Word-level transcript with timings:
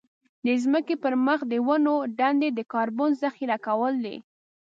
د 0.45 0.47
ځمکې 0.63 0.95
پر 1.03 1.13
مخ 1.25 1.39
د 1.47 1.53
ونو 1.67 1.95
دندې 2.19 2.49
د 2.53 2.59
کاربن 2.73 3.09
ذخيره 3.21 3.57
کول 3.67 3.93
دي. 4.05 4.17